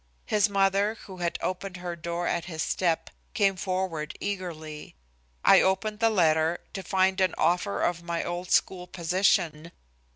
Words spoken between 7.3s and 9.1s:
offer of my old school